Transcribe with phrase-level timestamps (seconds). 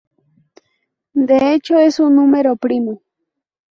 [1.13, 3.03] De hecho es un número primo.